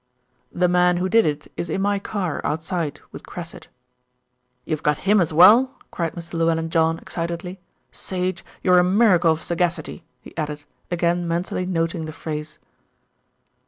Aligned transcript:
"The 0.51 0.67
man 0.67 0.97
who 0.97 1.07
did 1.07 1.27
it 1.27 1.51
is 1.55 1.69
in 1.69 1.79
my 1.83 1.99
car 1.99 2.41
outside 2.43 3.01
with 3.11 3.21
Cressit." 3.21 3.67
"You've 4.65 4.81
got 4.81 4.97
him 5.05 5.21
as 5.21 5.31
well?" 5.31 5.77
cried 5.91 6.15
Mr. 6.15 6.33
Llewellyn 6.33 6.71
John 6.71 6.97
excitedly. 6.97 7.59
"Sage, 7.91 8.43
you're 8.63 8.79
a 8.79 8.83
miracle 8.83 9.31
of 9.33 9.43
sagacity," 9.43 10.03
he 10.19 10.35
added, 10.35 10.63
again 10.89 11.27
mentally 11.27 11.67
noting 11.67 12.05
the 12.07 12.13
phrase. 12.13 12.57